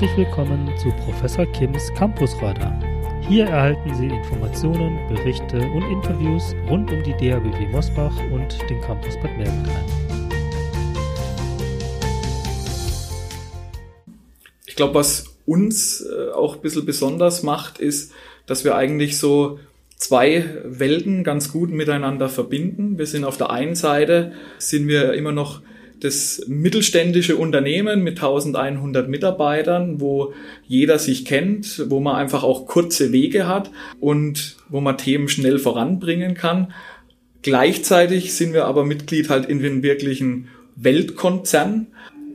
Herzlich 0.00 0.26
willkommen 0.26 0.66
zu 0.78 0.88
Professor 1.04 1.44
Kims 1.44 1.92
Campusradar. 1.92 2.72
Hier 3.28 3.44
erhalten 3.44 3.94
Sie 3.94 4.06
Informationen, 4.06 4.98
Berichte 5.10 5.58
und 5.58 5.82
Interviews 5.92 6.54
rund 6.70 6.90
um 6.90 7.02
die 7.02 7.12
DABW 7.12 7.68
Mosbach 7.70 8.16
und 8.32 8.58
den 8.70 8.80
Campus 8.80 9.16
Bad 9.16 9.36
Mergentheim. 9.36 9.84
Ich 14.64 14.74
glaube, 14.74 14.94
was 14.94 15.36
uns 15.44 16.00
äh, 16.00 16.30
auch 16.30 16.54
ein 16.54 16.62
bisschen 16.62 16.86
besonders 16.86 17.42
macht, 17.42 17.78
ist, 17.78 18.14
dass 18.46 18.64
wir 18.64 18.76
eigentlich 18.76 19.18
so 19.18 19.58
zwei 19.96 20.46
Welten 20.64 21.24
ganz 21.24 21.52
gut 21.52 21.68
miteinander 21.68 22.30
verbinden. 22.30 22.96
Wir 22.96 23.06
sind 23.06 23.24
auf 23.24 23.36
der 23.36 23.50
einen 23.50 23.74
Seite, 23.74 24.32
sind 24.56 24.88
wir 24.88 25.12
immer 25.12 25.32
noch 25.32 25.60
das 26.00 26.42
mittelständische 26.46 27.36
Unternehmen 27.36 28.02
mit 28.02 28.18
1100 28.18 29.08
Mitarbeitern, 29.08 30.00
wo 30.00 30.32
jeder 30.66 30.98
sich 30.98 31.24
kennt, 31.24 31.84
wo 31.90 32.00
man 32.00 32.16
einfach 32.16 32.42
auch 32.42 32.66
kurze 32.66 33.12
Wege 33.12 33.46
hat 33.46 33.70
und 34.00 34.56
wo 34.68 34.80
man 34.80 34.98
Themen 34.98 35.28
schnell 35.28 35.58
voranbringen 35.58 36.34
kann. 36.34 36.72
Gleichzeitig 37.42 38.34
sind 38.34 38.52
wir 38.52 38.66
aber 38.66 38.84
Mitglied 38.84 39.30
halt 39.30 39.46
in 39.46 39.62
den 39.62 39.82
wirklichen 39.82 40.48
Weltkonzern 40.76 41.86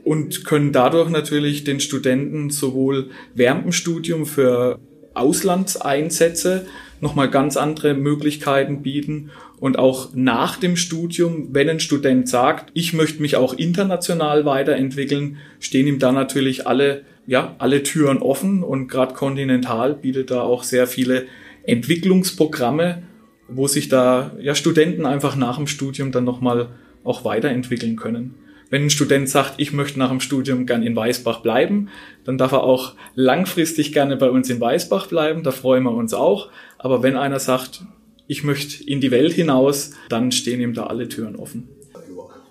und 0.04 0.46
können 0.46 0.72
dadurch 0.72 1.10
natürlich 1.10 1.64
den 1.64 1.80
Studenten 1.80 2.52
sowohl 2.52 3.10
während 3.34 3.66
dem 3.66 3.72
Studium 3.72 4.26
für 4.26 4.80
Auslandseinsätze 5.16 6.68
nochmal 7.02 7.30
ganz 7.30 7.58
andere 7.58 7.94
Möglichkeiten 7.94 8.82
bieten 8.82 9.32
und 9.66 9.80
auch 9.80 10.10
nach 10.14 10.58
dem 10.58 10.76
Studium, 10.78 11.48
wenn 11.50 11.68
ein 11.68 11.80
Student 11.80 12.30
sagt, 12.30 12.70
ich 12.76 12.94
möchte 12.94 13.20
mich 13.20 13.36
auch 13.36 13.56
international 13.56 14.46
weiterentwickeln, 14.46 15.38
stehen 15.60 15.88
ihm 15.88 15.98
da 15.98 16.12
natürlich 16.12 16.68
alle, 16.68 17.02
ja, 17.26 17.56
alle 17.58 17.82
Türen 17.82 18.20
offen 18.20 18.62
und 18.62 18.90
gerade 18.90 19.16
Continental 19.16 19.96
bietet 19.96 20.30
da 20.30 20.42
auch 20.42 20.62
sehr 20.62 20.86
viele 20.86 21.26
Entwicklungsprogramme, 21.64 23.02
wo 23.48 23.66
sich 23.66 23.90
da 23.90 24.34
ja 24.40 24.54
Studenten 24.54 25.08
einfach 25.08 25.36
nach 25.36 25.58
dem 25.58 25.66
Studium 25.66 26.12
dann 26.12 26.26
nochmal 26.26 26.70
auch 27.04 27.26
weiterentwickeln 27.26 27.96
können. 27.96 28.36
Wenn 28.70 28.84
ein 28.84 28.92
Student 28.92 29.30
sagt, 29.30 29.56
ich 29.58 29.74
möchte 29.74 29.98
nach 29.98 30.10
dem 30.10 30.20
Studium 30.20 30.68
gern 30.68 30.84
in 30.84 30.96
Weißbach 30.96 31.40
bleiben, 31.40 31.90
dann 32.24 32.38
darf 32.38 32.52
er 32.52 32.62
auch 32.62 32.94
langfristig 33.16 33.94
gerne 33.94 34.16
bei 34.16 34.30
uns 34.30 34.48
in 34.48 34.62
Weißbach 34.62 35.08
bleiben, 35.08 35.42
da 35.42 35.50
freuen 35.50 35.86
wir 35.86 35.92
uns 35.92 36.14
auch. 36.14 36.52
Aber 36.78 37.02
wenn 37.02 37.16
einer 37.16 37.40
sagt, 37.40 37.82
ich 38.28 38.44
möchte 38.44 38.84
in 38.84 39.02
die 39.02 39.12
Welt 39.12 39.34
hinaus, 39.34 39.92
dann 40.10 40.32
stehen 40.32 40.62
ihm 40.62 40.74
da 40.74 40.88
alle 40.88 41.08
Türen 41.08 41.36
offen. 41.36 41.70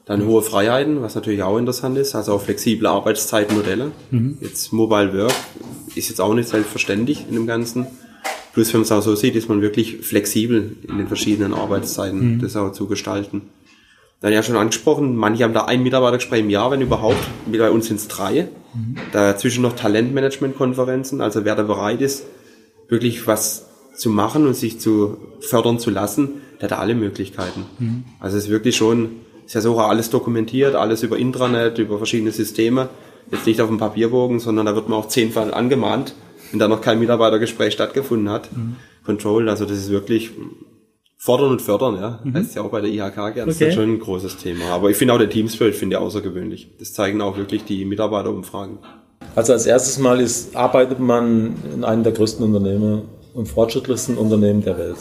Dann 0.06 0.26
hohe 0.26 0.42
Freiheiten, 0.42 1.00
was 1.00 1.14
natürlich 1.14 1.42
auch 1.42 1.56
interessant 1.56 1.96
ist, 1.96 2.14
also 2.14 2.34
auch 2.34 2.42
flexible 2.42 2.86
Arbeitszeitmodelle. 2.86 3.90
Mhm. 4.10 4.36
Jetzt 4.40 4.72
Mobile 4.72 5.16
Work 5.16 5.34
ist 5.94 6.10
jetzt 6.10 6.20
auch 6.20 6.34
nicht 6.34 6.48
selbstverständlich 6.48 7.24
in 7.26 7.34
dem 7.34 7.46
Ganzen. 7.46 7.86
Plus, 8.52 8.72
wenn 8.72 8.80
man 8.80 8.84
es 8.84 8.92
auch 8.92 9.00
so 9.00 9.16
sieht, 9.16 9.34
ist 9.34 9.48
man 9.48 9.62
wirklich 9.62 9.98
flexibel 10.02 10.76
in 10.86 10.98
den 10.98 11.08
verschiedenen 11.08 11.54
Arbeitszeiten, 11.54 12.34
mhm. 12.34 12.40
das 12.40 12.54
auch 12.54 12.72
zu 12.72 12.86
gestalten. 12.86 13.42
Dann 14.20 14.32
ja 14.32 14.42
schon 14.42 14.56
angesprochen, 14.56 15.16
manche 15.16 15.44
haben 15.44 15.54
da 15.54 15.64
ein 15.64 15.82
Mitarbeitergespräch 15.82 16.40
im 16.40 16.50
Jahr, 16.50 16.70
wenn 16.70 16.80
überhaupt. 16.80 17.18
Bei 17.46 17.70
uns 17.70 17.86
sind 17.86 17.96
es 17.96 18.08
drei. 18.08 18.48
Mhm. 18.74 18.96
Dazwischen 19.12 19.62
noch 19.62 19.74
Talentmanagement-Konferenzen. 19.74 21.20
Also 21.20 21.44
wer 21.44 21.56
da 21.56 21.62
bereit 21.62 22.00
ist, 22.00 22.24
wirklich 22.88 23.26
was 23.26 23.66
zu 23.96 24.10
machen 24.10 24.46
und 24.46 24.54
sich 24.54 24.80
zu 24.80 25.16
fördern 25.40 25.78
zu 25.78 25.90
lassen, 25.90 26.42
der 26.60 26.64
hat 26.64 26.72
da 26.72 26.78
alle 26.78 26.94
Möglichkeiten. 26.94 27.64
Mhm. 27.78 28.04
Also 28.20 28.36
es 28.36 28.44
ist 28.44 28.50
wirklich 28.50 28.76
schon, 28.76 29.20
ist 29.46 29.54
ja 29.54 29.60
so 29.60 29.78
alles 29.78 30.10
dokumentiert, 30.10 30.74
alles 30.74 31.02
über 31.02 31.18
Intranet, 31.18 31.78
über 31.78 31.98
verschiedene 31.98 32.32
Systeme. 32.32 32.88
Jetzt 33.30 33.46
nicht 33.46 33.60
auf 33.60 33.68
dem 33.68 33.78
Papierbogen, 33.78 34.38
sondern 34.38 34.66
da 34.66 34.74
wird 34.74 34.88
man 34.88 34.98
auch 34.98 35.08
zehnfach 35.08 35.50
angemahnt, 35.52 36.14
wenn 36.50 36.58
da 36.60 36.68
noch 36.68 36.80
kein 36.80 36.98
Mitarbeitergespräch 36.98 37.72
stattgefunden 37.72 38.28
hat. 38.28 38.54
Mhm. 38.54 38.76
Control, 39.04 39.48
also 39.48 39.64
das 39.64 39.78
ist 39.78 39.90
wirklich 39.90 40.30
fordern 41.16 41.52
und 41.52 41.62
fördern, 41.62 41.96
ja. 41.96 42.20
Mhm. 42.22 42.34
Heißt 42.34 42.54
ja 42.54 42.62
auch 42.62 42.70
bei 42.70 42.82
der 42.82 42.90
IHK 42.90 43.14
gern. 43.14 43.30
Okay. 43.30 43.44
Das 43.46 43.60
ist 43.60 43.74
schon 43.74 43.94
ein 43.94 43.98
großes 43.98 44.36
Thema. 44.36 44.66
Aber 44.66 44.90
ich 44.90 44.96
finde 44.96 45.14
auch 45.14 45.18
der 45.18 45.30
Team 45.30 45.48
Spirit 45.48 45.74
finde 45.74 45.96
ich 45.96 46.02
außergewöhnlich. 46.02 46.68
Das 46.78 46.92
zeigen 46.92 47.22
auch 47.22 47.38
wirklich 47.38 47.64
die 47.64 47.84
Mitarbeiterumfragen. 47.86 48.78
Also 49.34 49.54
als 49.54 49.66
erstes 49.66 49.98
Mal 49.98 50.20
ist, 50.20 50.54
arbeitet 50.54 51.00
man 51.00 51.54
in 51.74 51.82
einem 51.82 52.02
der 52.02 52.12
größten 52.12 52.44
Unternehmen 52.44 53.02
und 53.34 53.46
fortschrittlichsten 53.46 54.16
Unternehmen 54.16 54.62
der 54.62 54.78
Welt. 54.78 54.96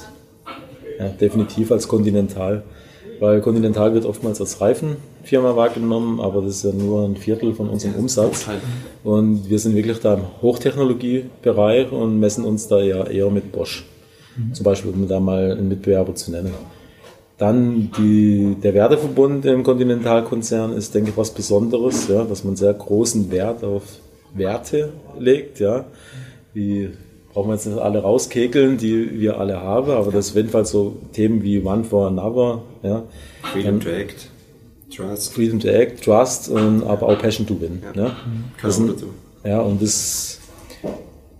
Ja, 0.99 1.07
definitiv 1.09 1.71
als 1.71 1.87
Continental. 1.87 2.63
Weil 3.19 3.41
Continental 3.41 3.93
wird 3.93 4.05
oftmals 4.05 4.41
als 4.41 4.59
Reifenfirma 4.59 5.55
wahrgenommen, 5.55 6.19
aber 6.19 6.41
das 6.41 6.57
ist 6.57 6.63
ja 6.63 6.71
nur 6.71 7.05
ein 7.05 7.15
Viertel 7.15 7.53
von 7.53 7.69
unserem 7.69 7.95
Umsatz. 7.95 8.47
Und 9.03 9.49
wir 9.49 9.59
sind 9.59 9.75
wirklich 9.75 9.99
da 9.99 10.15
im 10.15 10.23
Hochtechnologiebereich 10.41 11.91
und 11.91 12.19
messen 12.19 12.43
uns 12.43 12.67
da 12.67 12.81
ja 12.81 13.05
eher 13.05 13.29
mit 13.29 13.51
Bosch. 13.51 13.85
Mhm. 14.35 14.53
Zum 14.53 14.63
Beispiel, 14.63 14.91
um 14.91 15.07
da 15.07 15.19
mal 15.19 15.51
einen 15.51 15.69
Mitbewerber 15.69 16.15
zu 16.15 16.31
nennen. 16.31 16.53
Dann 17.37 17.91
die, 17.97 18.55
der 18.61 18.73
Werteverbund 18.73 19.45
im 19.45 19.63
Continental-Konzern 19.63 20.73
ist, 20.73 20.93
denke 20.93 21.11
ich, 21.11 21.17
was 21.17 21.31
Besonderes, 21.31 22.07
ja, 22.07 22.23
dass 22.23 22.43
man 22.43 22.55
sehr 22.55 22.73
großen 22.73 23.31
Wert 23.31 23.63
auf 23.63 23.83
Werte 24.33 24.93
legt, 25.19 25.59
ja, 25.59 25.85
wie 26.53 26.89
brauchen 27.33 27.49
wir 27.49 27.55
jetzt 27.55 27.65
nicht 27.65 27.79
alle 27.79 27.99
rauskekeln, 27.99 28.77
die 28.77 29.19
wir 29.19 29.39
alle 29.39 29.61
haben, 29.61 29.91
aber 29.91 30.11
das 30.11 30.27
sind 30.27 30.37
jedenfalls 30.37 30.69
so 30.69 30.95
Themen 31.13 31.43
wie 31.43 31.61
One 31.61 31.83
for 31.83 32.07
Another, 32.07 32.61
ja. 32.83 33.03
Freedom 33.51 33.79
to 33.79 33.89
Act, 33.89 34.29
Trust. 34.95 35.33
Freedom 35.33 35.59
to 35.59 35.67
Act, 35.67 36.03
Trust, 36.03 36.49
und, 36.49 36.83
aber 36.83 37.07
auch 37.07 37.19
Passion 37.19 37.47
to 37.47 37.59
Win. 37.59 37.81
Ja, 37.95 38.03
ja. 38.03 38.15
Das 38.61 38.75
sind, 38.75 39.03
ja 39.43 39.59
und 39.61 39.81
das, 39.81 40.39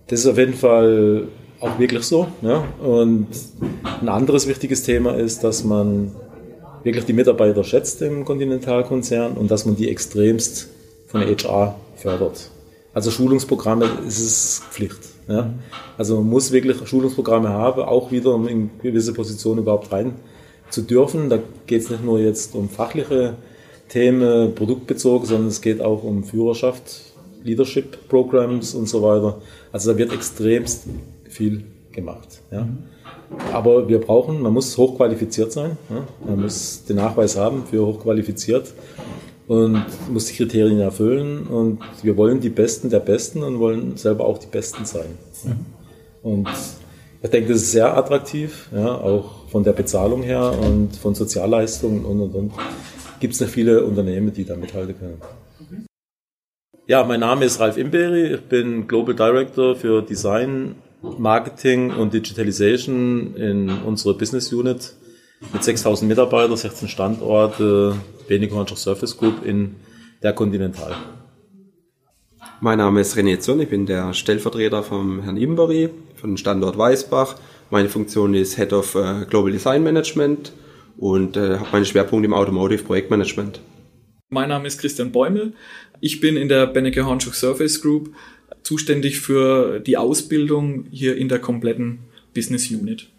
das 0.08 0.22
ist 0.22 0.26
auf 0.26 0.38
jeden 0.38 0.56
Fall 0.56 1.28
auch 1.60 1.80
wirklich 1.80 2.04
so. 2.04 2.28
Ja. 2.42 2.66
Und 2.82 3.28
ein 4.02 4.10
anderes 4.10 4.48
wichtiges 4.48 4.84
Thema 4.84 5.16
ist, 5.16 5.44
dass 5.44 5.64
man 5.64 6.12
wirklich 6.84 7.06
die 7.06 7.14
Mitarbeiter 7.14 7.64
schätzt 7.64 8.02
im 8.02 8.26
Kontinentalkonzern 8.26 9.34
und 9.34 9.50
dass 9.50 9.66
man 9.66 9.76
die 9.76 9.90
extremst 9.90 10.70
von 11.08 11.22
HR 11.22 11.76
fördert. 11.96 12.50
Also 12.94 13.12
Schulungsprogramme 13.12 13.86
ist 14.08 14.20
es 14.20 14.62
Pflicht. 14.72 15.13
Ja? 15.28 15.54
Also 15.98 16.18
man 16.18 16.30
muss 16.30 16.52
wirklich 16.52 16.88
Schulungsprogramme 16.88 17.50
haben, 17.50 17.82
auch 17.82 18.12
wieder, 18.12 18.34
um 18.34 18.48
in 18.48 18.70
gewisse 18.82 19.14
Positionen 19.14 19.60
überhaupt 19.60 19.92
rein 19.92 20.14
zu 20.70 20.82
dürfen. 20.82 21.30
Da 21.30 21.40
geht 21.66 21.84
es 21.84 21.90
nicht 21.90 22.04
nur 22.04 22.20
jetzt 22.20 22.56
um 22.56 22.70
fachliche 22.70 23.36
Themen, 23.90 24.56
produktbezogen, 24.56 25.28
sondern 25.28 25.48
es 25.48 25.62
geht 25.62 25.82
auch 25.82 26.04
um 26.04 26.24
Führerschaft, 26.24 27.02
Leadership 27.44 28.08
Programs 28.10 28.74
und 28.74 28.88
so 28.88 29.02
weiter. 29.02 29.42
Also 29.72 29.92
da 29.92 29.98
wird 29.98 30.14
extremst 30.14 30.86
viel 31.30 31.66
gemacht. 31.92 32.42
Ja? 32.52 32.68
Aber 33.52 33.88
wir 33.88 34.00
brauchen, 34.00 34.42
man 34.42 34.54
muss 34.54 34.78
hochqualifiziert 34.78 35.52
sein, 35.52 35.78
ja? 35.90 36.06
man 36.26 36.42
muss 36.42 36.86
den 36.86 36.98
Nachweis 36.98 37.38
haben 37.38 37.64
für 37.66 37.86
hochqualifiziert 37.86 38.74
und 39.54 39.86
muss 40.12 40.26
die 40.26 40.36
Kriterien 40.36 40.80
erfüllen 40.80 41.46
und 41.48 41.80
wir 42.02 42.18
wollen 42.18 42.40
die 42.40 42.50
Besten 42.50 42.90
der 42.90 43.00
Besten 43.00 43.44
und 43.44 43.60
wollen 43.60 43.98
selber 43.98 44.26
auch 44.26 44.40
die 44.40 44.48
Besten 44.48 44.86
sein. 44.86 45.18
Mhm. 45.44 45.66
Und 46.24 46.50
ich 47.22 47.30
denke, 47.30 47.54
das 47.54 47.62
ist 47.62 47.72
sehr 47.72 47.96
attraktiv, 47.96 48.70
ja, 48.74 48.96
auch 48.96 49.48
von 49.50 49.64
der 49.64 49.74
Bezahlung 49.74 50.24
her 50.24 50.54
und 50.60 50.96
von 50.96 51.14
Sozialleistungen 51.14 52.04
und 52.06 52.22
und 52.22 52.36
und. 52.36 52.52
Gibt 53.20 53.36
es 53.36 53.40
noch 53.40 53.48
viele 53.48 53.86
Unternehmen, 53.86 54.34
die 54.34 54.44
da 54.44 54.56
mithalten 54.56 54.96
können. 55.00 55.22
Ja, 56.88 57.04
mein 57.06 57.22
Name 57.22 57.46
ist 57.46 57.60
Ralf 57.60 57.78
Imberi, 57.78 58.34
ich 58.34 58.42
bin 58.42 58.88
Global 58.88 59.16
Director 59.16 59.76
für 59.76 60.02
Design, 60.02 60.76
Marketing 61.02 61.92
und 61.92 62.14
Digitalization 62.14 63.36
in 63.36 63.70
unserer 63.70 64.16
Business 64.18 64.52
Unit 64.52 64.94
mit 65.52 65.64
6000 65.64 66.08
Mitarbeitern, 66.08 66.56
16 66.56 66.88
Standorte, 66.88 67.96
Benico 68.28 68.56
Hornschach 68.56 68.78
Surface 68.78 69.18
Group 69.18 69.46
in 69.46 69.76
der 70.22 70.34
Continental. 70.34 70.96
Mein 72.62 72.78
Name 72.78 73.02
ist 73.02 73.18
René 73.18 73.40
Zürn, 73.40 73.60
ich 73.60 73.70
bin 73.70 73.86
der 73.86 74.14
Stellvertreter 74.14 74.84
vom 74.84 75.22
Herrn 75.22 75.38
Imbery 75.38 75.90
von 76.16 76.38
Standort 76.38 76.78
Weißbach. 76.78 77.36
Meine 77.70 77.90
Funktion 77.90 78.34
ist 78.34 78.56
Head 78.56 78.72
of 78.72 78.96
äh, 78.96 79.26
Global 79.30 79.52
Design 79.52 79.84
Management 79.84 80.54
und 80.98 81.36
äh, 81.36 81.58
habe 81.58 81.68
meinen 81.72 81.86
Schwerpunkt 81.86 82.26
im 82.26 82.34
Automotive 82.34 82.84
Projektmanagement. 82.84 83.60
Mein 84.30 84.50
Name 84.50 84.68
ist 84.68 84.80
Christian 84.80 85.12
Bäumel. 85.12 85.54
Ich 86.00 86.22
bin 86.22 86.38
in 86.38 86.48
der 86.48 86.68
Benecke 86.68 87.06
Hornschach 87.06 87.34
Surface 87.34 87.82
Group 87.82 88.14
zuständig 88.64 89.20
für 89.20 89.80
die 89.80 89.98
Ausbildung 89.98 90.86
hier 90.90 91.18
in 91.18 91.30
der 91.30 91.40
kompletten 91.40 92.00
Business 92.34 92.72
Unit 92.72 93.10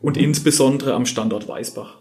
und 0.00 0.16
insbesondere 0.16 0.94
am 0.94 1.06
Standort 1.06 1.48
Weißbach. 1.48 1.98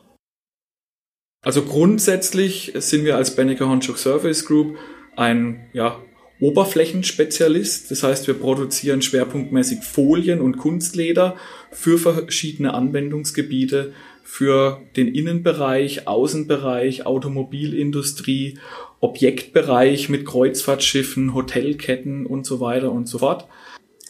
Also 1.41 1.63
grundsätzlich 1.63 2.73
sind 2.75 3.05
wir 3.05 3.15
als 3.15 3.35
Benneker 3.35 3.69
Honchuk 3.69 3.97
Surface 3.97 4.45
Group 4.45 4.77
ein 5.15 5.69
ja, 5.73 5.99
Oberflächenspezialist. 6.39 7.89
Das 7.89 8.03
heißt, 8.03 8.27
wir 8.27 8.35
produzieren 8.35 9.01
schwerpunktmäßig 9.01 9.83
Folien 9.83 10.41
und 10.41 10.57
Kunstleder 10.57 11.35
für 11.71 11.97
verschiedene 11.97 12.73
Anwendungsgebiete, 12.73 13.93
für 14.23 14.81
den 14.95 15.07
Innenbereich, 15.07 16.07
Außenbereich, 16.07 17.05
Automobilindustrie, 17.05 18.59
Objektbereich 18.99 20.09
mit 20.09 20.25
Kreuzfahrtschiffen, 20.25 21.33
Hotelketten 21.33 22.25
und 22.25 22.45
so 22.45 22.59
weiter 22.59 22.91
und 22.91 23.07
so 23.07 23.19
fort. 23.19 23.47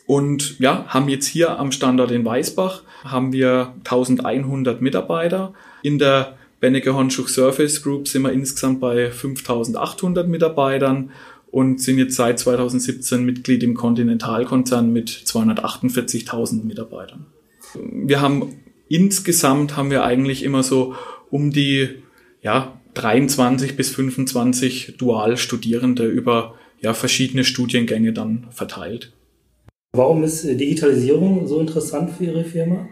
Und 0.08 0.58
ja, 0.60 0.86
haben 0.88 1.10
jetzt 1.10 1.28
hier 1.28 1.60
am 1.60 1.72
Standort 1.72 2.12
in 2.12 2.26
Weißbach 2.26 2.82
haben 3.04 3.34
wir 3.34 3.74
1100 3.84 4.82
Mitarbeiter. 4.82 5.54
In 5.84 6.00
der 6.00 6.38
Benneke 6.62 6.96
Hornschuch 6.96 7.28
Surface 7.28 7.84
Group 7.84 8.08
sind 8.08 8.24
wir 8.24 8.32
insgesamt 8.32 8.80
bei 8.80 9.12
5800 9.12 10.28
Mitarbeitern 10.28 11.12
und 11.52 11.82
sind 11.82 11.98
jetzt 11.98 12.16
seit 12.16 12.40
2017 12.40 13.24
Mitglied 13.24 13.64
im 13.64 13.76
Kontinentalkonzern 13.76 14.92
mit 14.92 15.10
248.000 15.10 16.64
Mitarbeitern. 16.64 17.26
Wir 17.76 18.22
haben 18.22 18.60
insgesamt 18.88 19.76
haben 19.76 19.92
wir 19.92 20.06
eigentlich 20.06 20.44
immer 20.44 20.64
so 20.64 20.96
um 21.30 21.52
die 21.52 21.90
ja, 22.42 22.80
23 22.94 23.76
bis 23.76 23.90
25 23.90 24.96
Dualstudierende 24.98 26.06
über 26.06 26.56
ja, 26.80 26.94
verschiedene 26.94 27.44
Studiengänge 27.44 28.14
dann 28.14 28.48
verteilt. 28.52 29.12
Warum 29.98 30.24
ist 30.24 30.46
Digitalisierung 30.46 31.48
so 31.48 31.60
interessant 31.60 32.12
für 32.12 32.26
Ihre 32.26 32.44
Firma? 32.44 32.88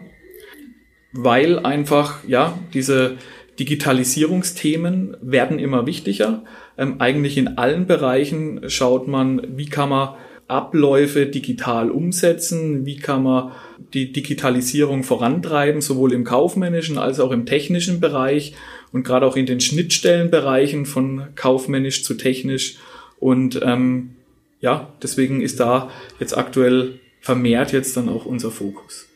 Weil 1.12 1.60
einfach, 1.60 2.24
ja, 2.26 2.58
diese 2.74 3.16
Digitalisierungsthemen 3.60 5.16
werden 5.22 5.60
immer 5.60 5.86
wichtiger. 5.86 6.42
Ähm, 6.76 6.96
eigentlich 6.98 7.38
in 7.38 7.58
allen 7.58 7.86
Bereichen 7.86 8.68
schaut 8.68 9.06
man, 9.06 9.56
wie 9.56 9.66
kann 9.66 9.88
man 9.88 10.14
Abläufe 10.48 11.26
digital 11.26 11.92
umsetzen, 11.92 12.86
wie 12.86 12.96
kann 12.96 13.22
man 13.22 13.52
die 13.94 14.12
Digitalisierung 14.12 15.04
vorantreiben, 15.04 15.80
sowohl 15.80 16.12
im 16.12 16.24
kaufmännischen 16.24 16.98
als 16.98 17.20
auch 17.20 17.30
im 17.30 17.46
technischen 17.46 18.00
Bereich 18.00 18.54
und 18.92 19.04
gerade 19.04 19.26
auch 19.26 19.36
in 19.36 19.46
den 19.46 19.60
Schnittstellenbereichen 19.60 20.86
von 20.86 21.28
kaufmännisch 21.36 22.02
zu 22.02 22.14
technisch. 22.14 22.78
Und 23.20 23.60
ähm, 23.62 24.15
ja, 24.60 24.92
deswegen 25.02 25.40
ist 25.40 25.60
da 25.60 25.90
jetzt 26.18 26.36
aktuell 26.36 27.00
vermehrt 27.20 27.72
jetzt 27.72 27.96
dann 27.96 28.08
auch 28.08 28.24
unser 28.24 28.50
Fokus. 28.50 29.08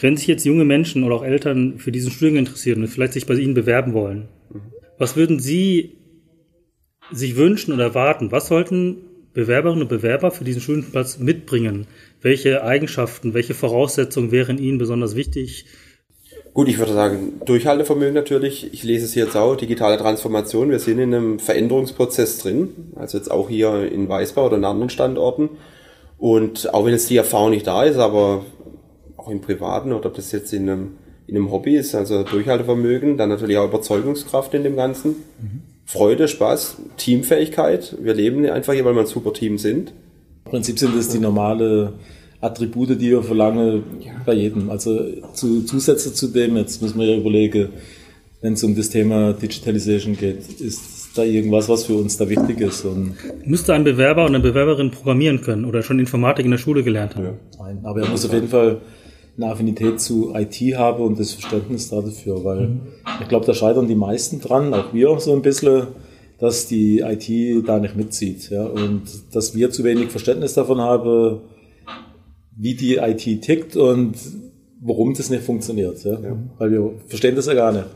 Wenn 0.00 0.16
sich 0.16 0.26
jetzt 0.26 0.44
junge 0.44 0.64
Menschen 0.64 1.04
oder 1.04 1.16
auch 1.16 1.24
Eltern 1.24 1.78
für 1.78 1.92
diesen 1.92 2.10
Studiengang 2.10 2.46
interessieren 2.46 2.82
und 2.82 2.88
vielleicht 2.88 3.12
sich 3.14 3.26
bei 3.26 3.34
Ihnen 3.34 3.54
bewerben 3.54 3.92
wollen, 3.92 4.28
was 4.98 5.16
würden 5.16 5.38
Sie 5.38 5.98
sich 7.10 7.36
wünschen 7.36 7.72
oder 7.72 7.84
erwarten? 7.84 8.32
Was 8.32 8.48
sollten 8.48 8.98
Bewerberinnen 9.32 9.82
und 9.82 9.88
Bewerber 9.88 10.30
für 10.30 10.44
diesen 10.44 10.60
Studienplatz 10.60 11.18
mitbringen? 11.18 11.86
Welche 12.20 12.64
Eigenschaften, 12.64 13.34
welche 13.34 13.54
Voraussetzungen 13.54 14.32
wären 14.32 14.58
Ihnen 14.58 14.78
besonders 14.78 15.14
wichtig? 15.16 15.66
Gut, 16.58 16.66
ich 16.66 16.78
würde 16.78 16.92
sagen, 16.92 17.34
Durchhaltevermögen 17.44 18.14
natürlich. 18.14 18.74
Ich 18.74 18.82
lese 18.82 19.04
es 19.04 19.14
jetzt 19.14 19.36
auch, 19.36 19.54
digitale 19.54 19.96
Transformation. 19.96 20.70
Wir 20.70 20.80
sind 20.80 20.98
in 20.98 21.14
einem 21.14 21.38
Veränderungsprozess 21.38 22.38
drin. 22.38 22.70
Also 22.96 23.16
jetzt 23.16 23.30
auch 23.30 23.48
hier 23.48 23.88
in 23.92 24.08
Weißbau 24.08 24.46
oder 24.46 24.56
in 24.56 24.64
anderen 24.64 24.90
Standorten. 24.90 25.50
Und 26.18 26.74
auch 26.74 26.84
wenn 26.84 26.90
jetzt 26.90 27.10
die 27.10 27.16
Erfahrung 27.16 27.50
nicht 27.50 27.68
da 27.68 27.84
ist, 27.84 27.98
aber 27.98 28.44
auch 29.16 29.28
im 29.28 29.40
Privaten 29.40 29.92
oder 29.92 30.06
ob 30.06 30.14
das 30.14 30.32
jetzt 30.32 30.52
in 30.52 30.68
einem, 30.68 30.94
in 31.28 31.36
einem 31.36 31.52
Hobby 31.52 31.76
ist, 31.76 31.94
also 31.94 32.24
Durchhaltevermögen, 32.24 33.16
dann 33.16 33.28
natürlich 33.28 33.56
auch 33.56 33.68
Überzeugungskraft 33.68 34.52
in 34.52 34.64
dem 34.64 34.74
Ganzen. 34.74 35.10
Mhm. 35.40 35.62
Freude, 35.84 36.26
Spaß, 36.26 36.78
Teamfähigkeit. 36.96 37.96
Wir 38.02 38.14
leben 38.14 38.44
einfach 38.46 38.72
hier, 38.72 38.84
weil 38.84 38.94
wir 38.94 39.02
ein 39.02 39.06
super 39.06 39.32
Team 39.32 39.58
sind. 39.58 39.92
Im 40.44 40.50
Prinzip 40.50 40.80
sind 40.80 40.96
das 40.96 41.10
die 41.10 41.20
normale 41.20 41.92
Attribute, 42.40 43.00
die 43.00 43.10
wir 43.10 43.22
verlangen 43.22 43.82
ja. 44.00 44.12
bei 44.24 44.34
jedem. 44.34 44.70
Also 44.70 45.00
zu, 45.32 45.64
Zusätze 45.64 46.12
zu 46.14 46.28
dem, 46.28 46.56
jetzt 46.56 46.80
müssen 46.80 46.98
wir 46.98 47.06
ja 47.06 47.16
überlegen, 47.16 47.70
wenn 48.40 48.52
es 48.52 48.62
um 48.62 48.76
das 48.76 48.90
Thema 48.90 49.32
Digitalization 49.32 50.16
geht, 50.16 50.60
ist 50.60 51.10
da 51.16 51.24
irgendwas, 51.24 51.68
was 51.68 51.84
für 51.84 51.94
uns 51.94 52.16
da 52.16 52.28
wichtig 52.28 52.60
ist. 52.60 52.84
Und 52.84 53.14
Müsste 53.44 53.74
ein 53.74 53.82
Bewerber 53.82 54.22
und 54.24 54.34
eine 54.34 54.40
Bewerberin 54.40 54.92
programmieren 54.92 55.40
können 55.40 55.64
oder 55.64 55.82
schon 55.82 55.98
Informatik 55.98 56.44
in 56.44 56.52
der 56.52 56.58
Schule 56.58 56.84
gelernt 56.84 57.16
haben? 57.16 57.24
Ja. 57.24 57.34
Nein, 57.58 57.80
aber 57.82 58.02
er 58.02 58.08
muss 58.08 58.24
auf 58.24 58.32
jeden 58.32 58.48
Fall 58.48 58.80
eine 59.36 59.50
Affinität 59.50 60.00
zu 60.00 60.34
IT 60.34 60.56
habe 60.76 61.02
und 61.02 61.18
das 61.18 61.32
Verständnis 61.32 61.90
dafür, 61.90 62.44
weil 62.44 62.60
mhm. 62.60 62.80
ich 63.20 63.28
glaube, 63.28 63.46
da 63.46 63.54
scheitern 63.54 63.86
die 63.88 63.94
meisten 63.94 64.40
dran, 64.40 64.74
auch 64.74 64.92
wir 64.92 65.18
so 65.20 65.32
ein 65.32 65.42
bisschen, 65.42 65.88
dass 66.38 66.66
die 66.66 67.00
IT 67.00 67.68
da 67.68 67.78
nicht 67.78 67.96
mitzieht, 67.96 68.50
ja, 68.50 68.64
und 68.64 69.02
dass 69.32 69.56
wir 69.56 69.70
zu 69.70 69.84
wenig 69.84 70.10
Verständnis 70.10 70.54
davon 70.54 70.80
haben, 70.80 71.40
wie 72.58 72.74
die 72.74 72.96
IT 72.96 73.42
tickt 73.42 73.76
und 73.76 74.14
warum 74.80 75.14
das 75.14 75.30
nicht 75.30 75.44
funktioniert, 75.44 76.04
ja, 76.04 76.18
ja. 76.20 76.36
weil 76.58 76.70
wir 76.72 76.90
verstehen 77.06 77.34
das 77.36 77.46
ja 77.46 77.54
gar 77.54 77.72
nicht. 77.72 77.86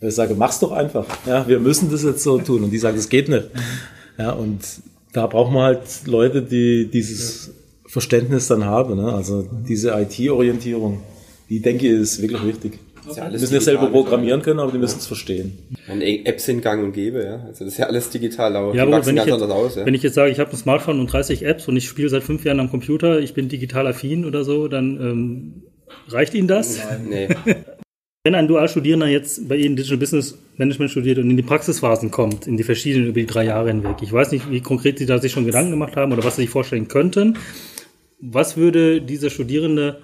Ich 0.00 0.14
sage, 0.14 0.34
mach's 0.34 0.60
doch 0.60 0.72
einfach, 0.72 1.06
ja, 1.26 1.46
wir 1.46 1.60
müssen 1.60 1.90
das 1.90 2.02
jetzt 2.02 2.22
so 2.22 2.38
tun 2.38 2.64
und 2.64 2.70
die 2.70 2.78
sagen, 2.78 2.96
das 2.96 3.08
geht 3.08 3.28
nicht, 3.28 3.50
ja, 4.18 4.32
und 4.32 4.60
da 5.12 5.26
brauchen 5.26 5.54
wir 5.54 5.62
halt 5.62 6.06
Leute, 6.06 6.42
die 6.42 6.90
dieses 6.90 7.52
Verständnis 7.86 8.48
dann 8.48 8.64
habe. 8.64 8.96
Ne? 8.96 9.12
Also 9.12 9.48
diese 9.68 9.90
IT-Orientierung, 9.90 11.00
die 11.48 11.60
denke 11.60 11.86
ich 11.86 11.92
ist 11.92 12.20
wirklich 12.20 12.44
wichtig. 12.44 12.78
Ja 13.14 13.28
die 13.28 13.38
müssen 13.38 13.54
ja 13.54 13.60
selber 13.60 13.88
programmieren 13.88 14.42
können, 14.42 14.60
aber 14.60 14.72
die 14.72 14.78
müssen 14.78 14.98
es 14.98 15.06
verstehen. 15.06 15.58
Apps 15.88 16.46
sind 16.46 16.62
gang 16.62 16.82
und 16.82 16.92
gäbe, 16.92 17.24
ja. 17.24 17.44
Also 17.46 17.64
das 17.64 17.74
ist 17.74 17.78
ja 17.78 17.86
alles 17.86 18.10
digital, 18.10 18.56
aber 18.56 18.74
ja, 18.74 18.82
aber 18.84 19.04
wenn, 19.04 19.16
ich 19.16 19.24
jetzt, 19.24 19.42
aus, 19.42 19.76
ja. 19.76 19.86
wenn 19.86 19.94
ich 19.94 20.02
jetzt 20.02 20.14
sage, 20.14 20.30
ich 20.30 20.40
habe 20.40 20.50
ein 20.50 20.56
Smartphone 20.56 21.00
und 21.00 21.12
30 21.12 21.44
Apps 21.44 21.68
und 21.68 21.76
ich 21.76 21.88
spiele 21.88 22.08
seit 22.08 22.22
fünf 22.22 22.44
Jahren 22.44 22.60
am 22.60 22.70
Computer, 22.70 23.18
ich 23.20 23.34
bin 23.34 23.48
digital 23.48 23.86
affin 23.86 24.24
oder 24.24 24.44
so, 24.44 24.68
dann 24.68 25.00
ähm, 25.00 25.62
reicht 26.08 26.34
Ihnen 26.34 26.48
das? 26.48 26.78
Nein, 26.78 27.06
nee. 27.08 27.28
Wenn 28.26 28.34
ein 28.34 28.48
Dualstudierender 28.48 29.06
jetzt 29.06 29.48
bei 29.50 29.56
Ihnen 29.56 29.76
Digital 29.76 29.98
Business 29.98 30.38
Management 30.56 30.90
studiert 30.90 31.18
und 31.18 31.28
in 31.28 31.36
die 31.36 31.42
Praxisphasen 31.42 32.10
kommt, 32.10 32.46
in 32.46 32.56
die 32.56 32.62
verschiedenen 32.62 33.08
über 33.08 33.20
die 33.20 33.26
drei 33.26 33.44
Jahre 33.44 33.68
hinweg, 33.68 33.96
ich 34.00 34.10
weiß 34.10 34.32
nicht, 34.32 34.50
wie 34.50 34.62
konkret 34.62 34.98
Sie 34.98 35.04
da 35.04 35.18
sich 35.18 35.32
schon 35.32 35.44
Gedanken 35.44 35.72
gemacht 35.72 35.96
haben 35.96 36.10
oder 36.10 36.24
was 36.24 36.36
Sie 36.36 36.42
sich 36.42 36.50
vorstellen 36.50 36.88
könnten, 36.88 37.36
was 38.20 38.56
würde 38.56 39.02
dieser 39.02 39.28
Studierende 39.28 39.98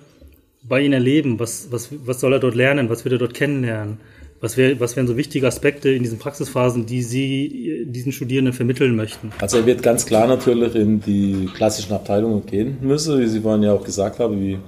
bei 0.62 0.81
Ihnen 0.83 0.93
erleben? 0.93 1.39
Was, 1.39 1.69
was, 1.71 1.89
was 2.05 2.21
soll 2.21 2.33
er 2.33 2.39
dort 2.39 2.55
lernen? 2.55 2.89
Was 2.89 3.05
wird 3.05 3.12
er 3.12 3.19
dort 3.19 3.35
kennenlernen? 3.35 3.99
Was, 4.41 4.57
wär, 4.57 4.81
was 4.81 4.97
wären 4.97 5.07
so 5.07 5.19
wichtige 5.19 5.47
Aspekte 5.47 5.91
in 5.91 6.03
diesen 6.03 6.19
Praxisphasen, 6.19 6.87
die 6.87 7.03
Sie 7.03 7.85
diesen 7.87 8.11
Studierenden 8.12 8.55
vermitteln 8.55 8.97
möchten? 8.97 9.33
Also 9.39 9.59
er 9.59 9.67
wird 9.67 9.83
ganz 9.83 10.07
klar 10.07 10.27
natürlich 10.27 10.75
in 10.75 11.01
die 11.01 11.49
klassischen 11.55 11.93
Abteilungen 11.93 12.47
gehen 12.47 12.79
müssen, 12.81 13.21
wie 13.21 13.26
Sie 13.26 13.40
vorhin 13.40 13.62
ja 13.62 13.75
auch 13.75 13.85
gesagt 13.85 14.19
haben, 14.19 14.40
wie 14.40 14.59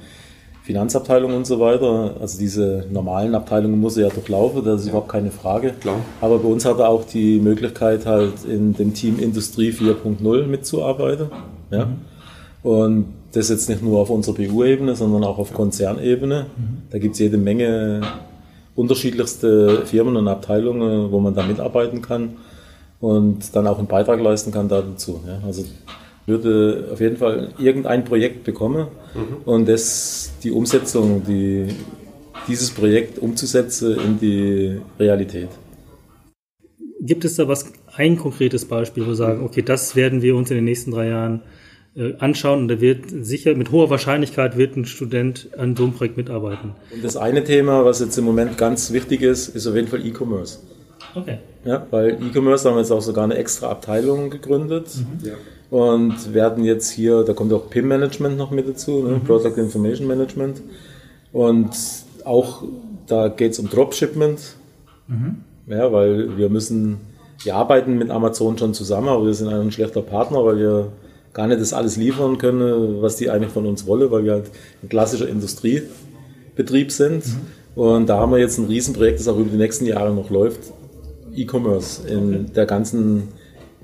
Finanzabteilung 0.62 1.34
und 1.34 1.46
so 1.46 1.58
weiter. 1.58 2.16
Also 2.20 2.38
diese 2.38 2.86
normalen 2.90 3.34
Abteilungen 3.34 3.80
muss 3.80 3.96
er 3.96 4.08
ja 4.08 4.14
durchlaufen, 4.14 4.62
das 4.62 4.82
ist 4.82 4.88
überhaupt 4.88 5.08
keine 5.08 5.30
Frage. 5.30 5.72
Klar. 5.80 6.00
Aber 6.20 6.38
bei 6.38 6.48
uns 6.48 6.66
hat 6.66 6.78
er 6.78 6.88
auch 6.88 7.04
die 7.04 7.40
Möglichkeit 7.40 8.04
halt 8.04 8.44
in 8.44 8.74
dem 8.74 8.92
Team 8.92 9.18
Industrie 9.18 9.70
4.0 9.70 10.46
mitzuarbeiten. 10.46 11.30
Ja. 11.70 11.86
Mhm. 11.86 12.11
Und 12.62 13.06
das 13.32 13.48
jetzt 13.48 13.68
nicht 13.68 13.82
nur 13.82 13.98
auf 13.98 14.10
unserer 14.10 14.36
BU-Ebene, 14.36 14.94
sondern 14.94 15.24
auch 15.24 15.38
auf 15.38 15.52
Konzernebene. 15.52 16.46
Mhm. 16.56 16.82
Da 16.90 16.98
gibt 16.98 17.14
es 17.14 17.18
jede 17.18 17.38
Menge 17.38 18.02
unterschiedlichste 18.74 19.84
Firmen 19.86 20.16
und 20.16 20.28
Abteilungen, 20.28 21.10
wo 21.10 21.18
man 21.20 21.34
da 21.34 21.44
mitarbeiten 21.44 22.02
kann 22.02 22.36
und 23.00 23.54
dann 23.54 23.66
auch 23.66 23.78
einen 23.78 23.88
Beitrag 23.88 24.20
leisten 24.20 24.52
kann 24.52 24.68
dazu. 24.68 25.20
Ja. 25.26 25.40
Also 25.46 25.64
würde 26.26 26.88
auf 26.92 27.00
jeden 27.00 27.16
Fall 27.16 27.48
irgendein 27.58 28.04
Projekt 28.04 28.44
bekommen 28.44 28.86
mhm. 29.14 29.36
und 29.44 29.68
das 29.68 30.32
die 30.42 30.52
Umsetzung, 30.52 31.24
die, 31.26 31.68
dieses 32.46 32.70
Projekt 32.70 33.18
umzusetzen 33.18 33.98
in 33.98 34.20
die 34.20 34.80
Realität. 34.98 35.48
Gibt 37.00 37.24
es 37.24 37.34
da 37.34 37.48
was, 37.48 37.72
ein 37.96 38.16
konkretes 38.16 38.64
Beispiel, 38.64 39.04
wo 39.04 39.08
wir 39.08 39.14
sagen, 39.16 39.44
okay, 39.44 39.62
das 39.62 39.96
werden 39.96 40.22
wir 40.22 40.36
uns 40.36 40.50
in 40.50 40.56
den 40.56 40.64
nächsten 40.64 40.92
drei 40.92 41.08
Jahren 41.08 41.40
äh, 41.40 41.61
anschauen 42.18 42.60
und 42.60 42.68
da 42.68 42.80
wird 42.80 43.04
sicher 43.20 43.54
mit 43.54 43.70
hoher 43.70 43.90
Wahrscheinlichkeit 43.90 44.56
wird 44.56 44.76
ein 44.76 44.86
Student 44.86 45.48
an 45.58 45.76
so 45.76 45.84
einem 45.84 45.92
Projekt 45.92 46.16
mitarbeiten. 46.16 46.72
Und 46.90 47.04
das 47.04 47.18
eine 47.18 47.44
Thema, 47.44 47.84
was 47.84 48.00
jetzt 48.00 48.16
im 48.16 48.24
Moment 48.24 48.56
ganz 48.56 48.92
wichtig 48.92 49.20
ist, 49.20 49.48
ist 49.48 49.66
auf 49.66 49.74
jeden 49.74 49.88
Fall 49.88 50.04
E-Commerce. 50.04 50.60
Okay. 51.14 51.38
Ja, 51.64 51.86
weil 51.90 52.12
E-Commerce 52.12 52.66
haben 52.66 52.76
wir 52.76 52.80
jetzt 52.80 52.90
auch 52.90 53.02
sogar 53.02 53.24
eine 53.24 53.36
extra 53.36 53.68
Abteilung 53.68 54.30
gegründet 54.30 54.88
mhm. 54.96 55.28
ja. 55.28 55.34
und 55.70 56.32
werden 56.32 56.64
jetzt 56.64 56.90
hier, 56.90 57.24
da 57.24 57.34
kommt 57.34 57.52
auch 57.52 57.68
PIM-Management 57.68 58.38
noch 58.38 58.50
mit 58.50 58.66
dazu, 58.66 59.02
ne? 59.02 59.16
mhm. 59.16 59.24
Product 59.24 59.58
Information 59.58 60.06
Management 60.06 60.62
und 61.32 61.70
auch 62.24 62.62
da 63.06 63.28
geht 63.28 63.52
es 63.52 63.58
um 63.58 63.68
Dropshipment, 63.68 64.56
mhm. 65.08 65.42
ja, 65.66 65.92
weil 65.92 66.38
wir 66.38 66.48
müssen, 66.48 67.00
wir 67.42 67.54
arbeiten 67.54 67.98
mit 67.98 68.10
Amazon 68.10 68.56
schon 68.56 68.72
zusammen, 68.72 69.08
aber 69.08 69.26
wir 69.26 69.34
sind 69.34 69.48
ein 69.48 69.70
schlechter 69.72 70.00
Partner, 70.00 70.42
weil 70.44 70.58
wir 70.58 70.92
gar 71.32 71.46
nicht 71.46 71.60
das 71.60 71.72
alles 71.72 71.96
liefern 71.96 72.38
können, 72.38 73.00
was 73.02 73.16
die 73.16 73.30
eigentlich 73.30 73.52
von 73.52 73.66
uns 73.66 73.86
wollen, 73.86 74.10
weil 74.10 74.24
wir 74.24 74.32
halt 74.32 74.50
ein 74.82 74.88
klassischer 74.88 75.28
Industriebetrieb 75.28 76.90
sind. 76.92 77.26
Mhm. 77.26 77.82
Und 77.82 78.06
da 78.08 78.18
haben 78.18 78.32
wir 78.32 78.38
jetzt 78.38 78.58
ein 78.58 78.66
Riesenprojekt, 78.66 79.18
das 79.18 79.28
auch 79.28 79.38
über 79.38 79.50
die 79.50 79.56
nächsten 79.56 79.86
Jahre 79.86 80.12
noch 80.12 80.30
läuft, 80.30 80.60
E-Commerce 81.34 82.06
in 82.06 82.34
okay. 82.34 82.52
der 82.54 82.66
ganzen 82.66 83.28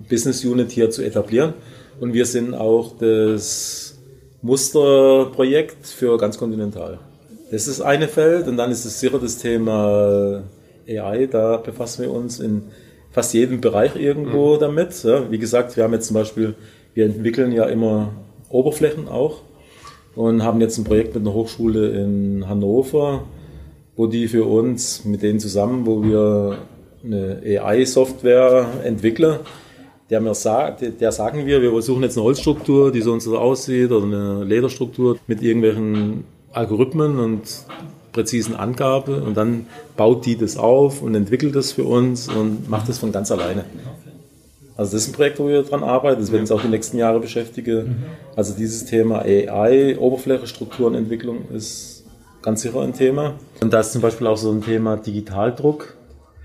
Business 0.09 0.45
Unit 0.45 0.71
hier 0.71 0.91
zu 0.91 1.03
etablieren. 1.03 1.55
Und 2.01 2.13
wir 2.13 2.27
sind 2.27 2.55
auch 2.55 2.97
das 2.99 3.99
Musterprojekt 4.43 5.87
für 5.87 6.17
ganz 6.19 6.39
kontinental. 6.39 6.99
Das 7.51 7.67
ist 7.67 7.81
eine 7.81 8.09
Feld 8.09 8.47
und 8.47 8.59
dann 8.59 8.71
ist 8.71 8.85
es 8.85 9.01
sicher 9.01 9.19
das 9.19 9.39
Thema 9.39 10.43
AI, 10.87 11.27
da 11.27 11.57
befassen 11.57 12.03
wir 12.03 12.13
uns 12.13 12.41
in 12.41 12.65
fast 13.11 13.35
jedem 13.35 13.61
Bereich 13.61 13.97
irgendwo 13.97 14.55
mhm. 14.55 14.61
damit. 14.61 15.03
Ja, 15.03 15.31
wie 15.31 15.39
gesagt, 15.39 15.77
wir 15.77 15.85
haben 15.85 15.95
jetzt 15.95 16.07
zum 16.07 16.15
Beispiel, 16.15 16.55
wir 16.99 17.05
entwickeln 17.05 17.53
ja 17.53 17.67
immer 17.67 18.11
Oberflächen 18.49 19.07
auch 19.07 19.43
und 20.17 20.43
haben 20.43 20.61
jetzt 20.61 20.79
ein 20.79 20.85
Projekt 20.85 21.15
mit 21.15 21.23
einer 21.23 21.33
Hochschule 21.33 21.91
in 21.91 22.49
Hannover, 22.49 23.23
wo 23.95 24.09
die 24.09 24.27
für 24.27 24.45
uns 24.47 25.05
mit 25.05 25.23
denen 25.23 25.39
zusammen, 25.39 25.87
wo 25.87 26.03
wir 26.03 26.59
eine 27.05 27.41
AI-Software 27.45 28.67
entwickeln, 28.83 29.39
der, 30.11 30.21
mir 30.21 30.35
sagt, 30.35 31.01
der 31.01 31.13
sagen 31.13 31.47
wir, 31.47 31.63
wir 31.63 31.83
suchen 31.83 32.03
jetzt 32.03 32.17
eine 32.17 32.25
Holzstruktur, 32.25 32.91
die 32.91 33.01
so 33.01 33.13
und 33.13 33.21
so 33.21 33.39
aussieht, 33.39 33.93
oder 33.93 34.05
eine 34.05 34.43
Lederstruktur 34.43 35.19
mit 35.29 35.41
irgendwelchen 35.41 36.25
Algorithmen 36.51 37.21
und 37.21 37.43
präzisen 38.11 38.57
Angabe 38.57 39.23
und 39.23 39.37
dann 39.37 39.67
baut 39.97 40.27
die 40.27 40.37
das 40.37 40.57
auf 40.57 41.01
und 41.01 41.15
entwickelt 41.15 41.55
das 41.55 41.71
für 41.71 41.85
uns 41.85 42.29
und 42.29 42.69
macht 42.69 42.89
das 42.89 42.99
von 42.99 43.13
ganz 43.13 43.31
alleine. 43.31 43.65
Also 44.79 44.93
das 44.93 45.03
ist 45.03 45.09
ein 45.09 45.13
Projekt, 45.13 45.41
wo 45.41 45.49
wir 45.49 45.61
dran 45.65 45.83
arbeiten, 45.83 46.21
das 46.21 46.31
werden 46.31 46.43
uns 46.43 46.53
auch 46.53 46.63
die 46.63 46.69
nächsten 46.69 46.99
Jahre 46.99 47.19
beschäftigen. 47.19 48.05
Also 48.37 48.55
dieses 48.55 48.85
Thema 48.85 49.23
AI, 49.23 49.99
Oberfläche, 49.99 50.47
Strukturenentwicklung 50.47 51.49
ist 51.53 52.05
ganz 52.43 52.63
sicher 52.63 52.81
ein 52.83 52.93
Thema. 52.93 53.35
Und 53.61 53.73
da 53.73 53.81
ist 53.81 53.91
zum 53.91 54.03
Beispiel 54.03 54.29
auch 54.29 54.37
so 54.37 54.53
ein 54.53 54.63
Thema 54.63 54.97
Digitaldruck. 54.97 55.95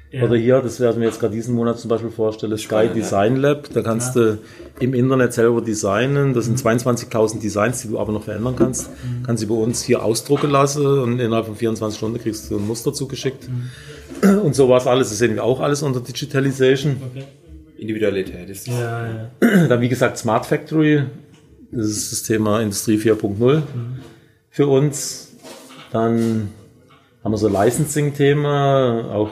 Ja. 0.10 0.24
Oder 0.24 0.36
hier, 0.36 0.62
das 0.62 0.80
werden 0.80 1.00
wir 1.00 1.10
jetzt 1.10 1.20
gerade 1.20 1.36
diesen 1.36 1.54
Monat 1.54 1.78
zum 1.78 1.90
Beispiel 1.90 2.10
vorstellen, 2.10 2.58
Sky 2.58 2.88
Design 2.88 3.36
Lab. 3.36 3.70
Da 3.72 3.84
kannst 3.84 4.16
ja. 4.16 4.24
du 4.24 4.40
im 4.80 4.96
Internet 4.96 5.34
selber 5.34 5.62
designen. 5.62 6.34
Das 6.34 6.46
sind 6.46 6.58
22.000 6.58 7.40
Designs, 7.40 7.84
die 7.84 7.90
du 7.90 8.00
aber 8.00 8.12
noch 8.14 8.24
verändern 8.24 8.56
kannst. 8.58 8.90
Mhm. 8.90 9.24
Kannst 9.28 9.44
du 9.44 9.48
bei 9.48 9.56
uns 9.56 9.84
hier 9.84 10.04
ausdrucken 10.04 10.50
lassen 10.50 10.88
und 10.88 11.20
innerhalb 11.20 11.46
von 11.46 11.56
24 11.56 11.98
Stunden 11.98 12.18
kriegst 12.18 12.50
du 12.50 12.58
ein 12.58 12.66
Muster 12.66 12.94
zugeschickt. 12.94 13.48
Mhm. 13.48 14.40
Und 14.40 14.56
so 14.56 14.70
war 14.70 14.80
es 14.80 14.88
alles. 14.88 15.10
Das 15.10 15.20
sehen 15.20 15.36
wir 15.36 15.44
auch 15.44 15.60
alles 15.60 15.84
unter 15.84 16.00
Digitalization. 16.00 16.98
Okay. 17.12 17.26
Individualität 17.78 18.50
ist. 18.50 18.68
Ja, 18.68 19.08
ja. 19.08 19.68
Dann 19.68 19.82
wie 19.82 19.90
gesagt 19.90 20.18
Smart 20.18 20.46
Factory. 20.46 21.04
Das 21.72 21.88
ist 21.88 22.12
das 22.12 22.24
Thema 22.24 22.62
Industrie 22.62 22.98
4.0 22.98 23.56
mhm. 23.56 23.64
für 24.50 24.68
uns. 24.68 25.36
Dann 25.92 26.50
haben 27.24 27.32
wir 27.32 27.38
so 27.38 27.48
Licensing-Thema, 27.48 29.12
auch 29.12 29.30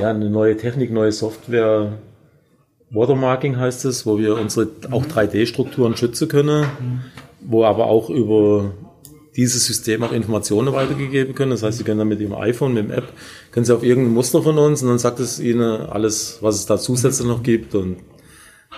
ja, 0.00 0.10
eine 0.10 0.30
neue 0.30 0.56
Technik, 0.56 0.92
neue 0.92 1.12
Software. 1.12 1.98
Watermarking 2.90 3.58
heißt 3.58 3.84
es, 3.86 4.06
wo 4.06 4.18
wir 4.18 4.36
unsere 4.36 4.68
auch 4.90 5.04
3D-Strukturen 5.04 5.96
schützen 5.96 6.28
können, 6.28 6.66
wo 7.40 7.64
aber 7.64 7.86
auch 7.86 8.10
über 8.10 8.72
dieses 9.36 9.66
System 9.66 10.02
auch 10.02 10.12
Informationen 10.12 10.72
weitergegeben 10.72 11.34
können. 11.34 11.50
Das 11.50 11.62
heißt, 11.62 11.78
Sie 11.78 11.84
können 11.84 11.98
dann 11.98 12.08
mit 12.08 12.20
Ihrem 12.20 12.34
iPhone, 12.34 12.74
mit 12.74 12.84
dem 12.84 12.90
App, 12.92 13.12
können 13.50 13.66
Sie 13.66 13.74
auf 13.74 13.82
irgendein 13.82 14.14
Muster 14.14 14.42
von 14.42 14.56
uns 14.58 14.82
und 14.82 14.88
dann 14.88 14.98
sagt 14.98 15.20
es 15.20 15.40
Ihnen 15.40 15.62
alles, 15.62 16.38
was 16.40 16.54
es 16.56 16.66
da 16.66 16.78
zusätzlich 16.78 17.26
noch 17.26 17.42
gibt 17.42 17.74
und 17.74 17.96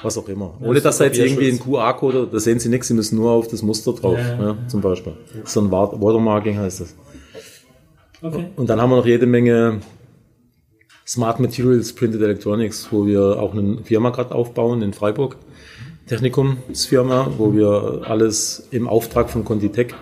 was 0.03 0.17
auch 0.19 0.29
immer. 0.29 0.55
Ohne 0.61 0.81
dass 0.81 0.99
da 0.99 1.05
jetzt 1.05 1.19
irgendwie 1.19 1.51
ein 1.51 1.59
QR-Code, 1.59 2.29
da 2.31 2.39
sehen 2.39 2.59
Sie 2.59 2.69
nichts, 2.69 2.89
Sie 2.89 2.95
müssen 2.95 3.17
nur 3.17 3.33
auf 3.33 3.49
das 3.49 3.63
Muster 3.63 3.93
drauf, 3.93 4.19
ja, 4.19 4.37
ja. 4.37 4.47
Ja, 4.49 4.57
zum 4.69 4.81
Beispiel. 4.81 5.15
So 5.45 5.61
ein 5.61 5.71
Watermarking 5.71 6.59
heißt 6.59 6.81
das. 6.81 6.95
Okay. 8.23 8.47
Und 8.57 8.69
dann 8.69 8.81
haben 8.81 8.91
wir 8.91 8.97
noch 8.97 9.07
jede 9.07 9.27
Menge 9.27 9.81
Smart 11.07 11.39
Materials 11.39 11.93
Printed 11.93 12.21
Electronics, 12.21 12.89
wo 12.91 13.07
wir 13.07 13.39
auch 13.39 13.53
eine 13.53 13.79
Firma 13.85 14.11
gerade 14.11 14.35
aufbauen 14.35 14.83
in 14.83 14.93
Freiburg. 14.93 15.37
Technikumsfirma, 16.07 17.33
wo 17.37 17.53
wir 17.53 18.03
alles 18.05 18.69
im 18.71 18.89
Auftrag 18.89 19.29
von 19.29 19.45
Conditech 19.45 19.95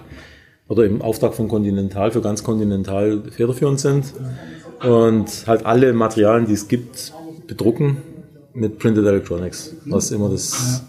oder 0.68 0.84
im 0.84 1.02
Auftrag 1.02 1.34
von 1.34 1.48
Continental 1.48 2.10
für 2.10 2.20
ganz 2.20 2.42
Continental 2.42 3.22
federführend 3.30 3.80
sind 3.80 4.14
und 4.82 5.46
halt 5.46 5.66
alle 5.66 5.92
Materialien, 5.92 6.46
die 6.46 6.54
es 6.54 6.68
gibt, 6.68 7.12
bedrucken 7.46 7.98
mit 8.54 8.78
Printed 8.78 9.04
Electronics, 9.04 9.74
was 9.86 10.10
immer 10.10 10.30
das, 10.30 10.82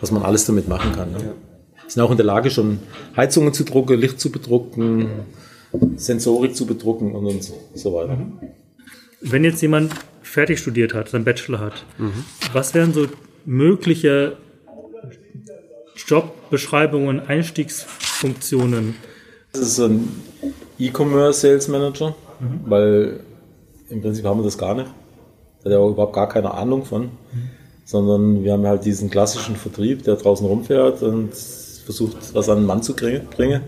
was 0.00 0.10
man 0.12 0.22
alles 0.22 0.44
damit 0.44 0.68
machen 0.68 0.92
kann. 0.92 1.12
Ne? 1.12 1.34
Sind 1.86 2.02
auch 2.02 2.10
in 2.10 2.16
der 2.16 2.26
Lage, 2.26 2.50
schon 2.50 2.78
Heizungen 3.16 3.52
zu 3.52 3.64
drucken, 3.64 3.98
Licht 3.98 4.20
zu 4.20 4.30
bedrucken, 4.30 5.08
Sensorik 5.96 6.54
zu 6.54 6.66
bedrucken 6.66 7.12
und, 7.12 7.26
und 7.26 7.52
so 7.74 7.94
weiter. 7.94 8.16
Mhm. 8.16 8.32
Wenn 9.22 9.44
jetzt 9.44 9.60
jemand 9.60 9.92
fertig 10.22 10.60
studiert 10.60 10.94
hat, 10.94 11.08
seinen 11.08 11.24
Bachelor 11.24 11.58
hat, 11.58 11.84
mhm. 11.98 12.24
was 12.52 12.74
wären 12.74 12.92
so 12.92 13.06
mögliche 13.44 14.36
Jobbeschreibungen, 16.10 17.20
Einstiegsfunktionen? 17.20 18.96
Das 19.52 19.62
ist 19.62 19.78
ein 19.78 20.08
E-Commerce 20.78 21.40
Sales 21.40 21.68
Manager, 21.68 22.14
mhm. 22.40 22.60
weil 22.66 23.20
im 23.88 24.02
Prinzip 24.02 24.24
haben 24.24 24.40
wir 24.40 24.44
das 24.44 24.58
gar 24.58 24.74
nicht. 24.74 24.90
Da 25.62 25.70
hat 25.70 25.72
er 25.72 25.80
auch 25.80 25.90
überhaupt 25.90 26.14
gar 26.14 26.28
keine 26.28 26.52
Ahnung 26.52 26.84
von. 26.84 27.02
Mhm. 27.02 27.10
Sondern 27.84 28.44
wir 28.44 28.52
haben 28.52 28.66
halt 28.66 28.84
diesen 28.84 29.10
klassischen 29.10 29.56
Vertrieb, 29.56 30.04
der 30.04 30.16
draußen 30.16 30.46
rumfährt 30.46 31.02
und 31.02 31.30
versucht, 31.34 32.34
was 32.34 32.48
an 32.48 32.58
den 32.58 32.66
Mann 32.66 32.82
zu 32.82 32.94
bringen. 32.94 33.62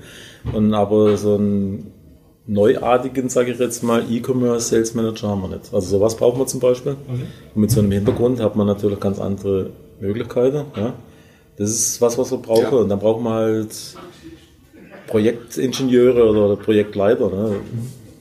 Und 0.52 0.74
aber 0.74 1.16
so 1.16 1.36
ein 1.36 1.92
neuartigen, 2.46 3.28
sage 3.28 3.52
ich 3.52 3.58
jetzt 3.58 3.82
mal, 3.82 4.04
E-Commerce 4.10 4.68
Sales 4.68 4.94
Manager 4.94 5.28
haben 5.28 5.42
wir 5.42 5.48
nicht. 5.48 5.72
Also 5.72 5.98
sowas 5.98 6.16
brauchen 6.16 6.38
wir 6.38 6.46
zum 6.46 6.60
Beispiel. 6.60 6.92
Okay. 6.92 7.22
Und 7.54 7.60
mit 7.60 7.70
so 7.70 7.80
einem 7.80 7.92
Hintergrund 7.92 8.40
hat 8.40 8.56
man 8.56 8.66
natürlich 8.66 9.00
ganz 9.00 9.18
andere 9.18 9.70
Möglichkeiten. 10.00 10.64
Ja. 10.76 10.94
Das 11.56 11.70
ist 11.70 12.00
was, 12.00 12.16
was 12.18 12.30
wir 12.30 12.38
brauchen. 12.38 12.62
Ja. 12.62 12.70
Und 12.70 12.88
dann 12.88 12.98
brauchen 12.98 13.24
wir 13.24 13.34
halt 13.34 13.74
Projektingenieure 15.06 16.28
oder 16.28 16.56
Projektleiter. 16.56 17.28
Ne? 17.28 17.56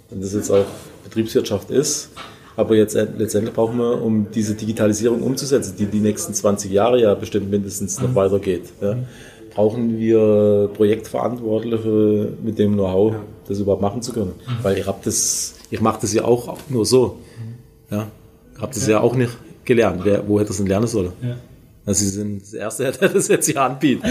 Wenn 0.09 0.21
das 0.21 0.33
jetzt 0.33 0.51
auch 0.51 0.65
Betriebswirtschaft 1.03 1.69
ist. 1.71 2.09
Aber 2.57 2.75
jetzt 2.75 2.93
letztendlich 2.93 3.55
brauchen 3.55 3.77
wir, 3.77 4.01
um 4.01 4.27
diese 4.29 4.55
Digitalisierung 4.55 5.23
umzusetzen, 5.23 5.75
die 5.79 5.85
die 5.85 6.01
nächsten 6.01 6.33
20 6.33 6.69
Jahre 6.71 7.01
ja 7.01 7.13
bestimmt 7.15 7.49
mindestens 7.49 7.99
noch 8.01 8.13
weitergeht. 8.13 8.65
Ja 8.81 8.97
brauchen 9.53 9.99
wir 9.99 10.69
Projektverantwortliche 10.73 12.33
mit 12.41 12.57
dem 12.57 12.73
Know-how, 12.73 13.15
das 13.47 13.59
überhaupt 13.59 13.81
machen 13.81 14.01
zu 14.01 14.13
können. 14.13 14.33
Mhm. 14.47 14.63
Weil 14.63 14.77
ich 14.77 14.87
habe 14.87 14.99
das, 15.03 15.55
ich 15.69 15.81
mache 15.81 16.01
das 16.01 16.13
ja 16.13 16.23
auch 16.23 16.57
nur 16.69 16.85
so. 16.85 17.17
Ja, 17.89 18.07
habe 18.59 18.73
das 18.73 18.87
ja. 18.87 18.93
ja 18.93 19.01
auch 19.01 19.15
nicht 19.15 19.37
gelernt. 19.65 20.01
Wer, 20.03 20.27
wo 20.27 20.39
hätte 20.39 20.47
das 20.47 20.57
denn 20.57 20.67
lernen 20.67 20.87
sollen? 20.87 21.11
Ja. 21.21 21.35
Also 21.85 22.03
Sie 22.03 22.09
sind 22.09 22.41
das 22.41 22.53
Erste, 22.53 22.91
der 22.99 23.09
das 23.09 23.27
jetzt 23.27 23.47
hier 23.47 23.61
anbietet. 23.61 24.09